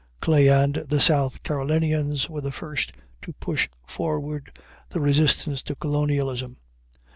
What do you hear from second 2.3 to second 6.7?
the first to push forward the resistance to colonialism.